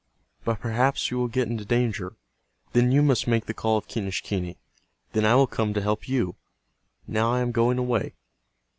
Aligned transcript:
But 0.43 0.59
perhaps 0.59 1.11
you 1.11 1.19
will 1.19 1.27
get 1.27 1.47
into 1.47 1.63
danger. 1.63 2.13
Then 2.73 2.91
you 2.91 3.03
must 3.03 3.27
make 3.27 3.45
the 3.45 3.53
call 3.53 3.77
of 3.77 3.87
Quenisehquney. 3.87 4.57
Then 5.13 5.25
I 5.25 5.35
will 5.35 5.45
come 5.45 5.75
to 5.75 5.79
help 5.83 6.09
you. 6.09 6.37
Now 7.05 7.31
I 7.33 7.41
am 7.41 7.51
going 7.51 7.77
away." 7.77 8.15